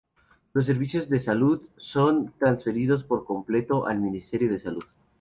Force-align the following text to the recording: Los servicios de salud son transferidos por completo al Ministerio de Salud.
Los 0.53 0.65
servicios 0.65 1.09
de 1.09 1.19
salud 1.19 1.61
son 1.77 2.33
transferidos 2.39 3.03
por 3.03 3.23
completo 3.23 3.85
al 3.85 3.99
Ministerio 3.99 4.49
de 4.51 4.57
Salud. 4.59 4.83